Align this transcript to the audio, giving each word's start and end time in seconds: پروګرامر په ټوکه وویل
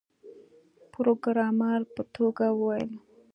پروګرامر 0.93 1.79
په 1.93 2.01
ټوکه 2.13 2.47
وویل 2.53 2.91